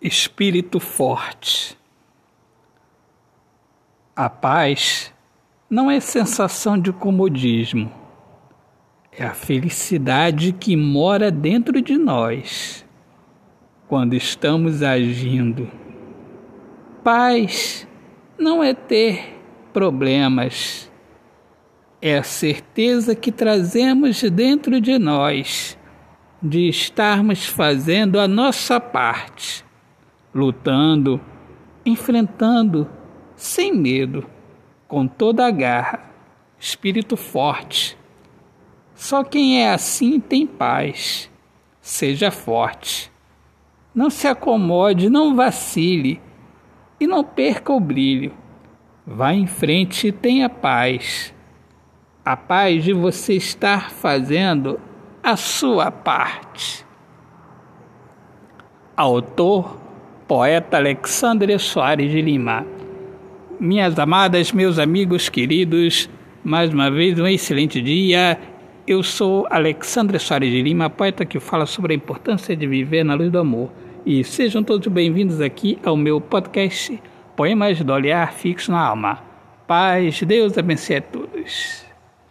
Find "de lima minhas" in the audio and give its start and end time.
62.10-63.98